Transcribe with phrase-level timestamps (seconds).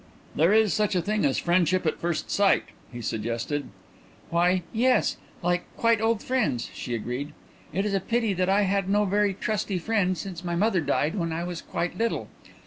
[0.35, 3.65] "There is such a thing as friendship at first sight," he suggested.
[4.31, 7.33] "Why, yes; like quite old friends," she agreed.
[7.71, 11.13] "It is a pity that I had no very trusty friend, since my mother died
[11.13, 12.29] when I was quite little.